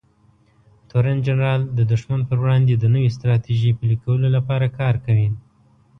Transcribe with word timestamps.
تورن 0.89 1.17
جنرال 1.27 1.61
د 1.77 1.79
دښمن 1.91 2.21
پر 2.29 2.37
وړاندې 2.43 2.73
د 2.77 2.85
نوې 2.93 3.09
ستراتیژۍ 3.17 3.71
پلي 3.79 3.95
کولو 4.03 4.27
لپاره 4.35 4.65
کار 4.79 4.95
کوي. 5.05 5.29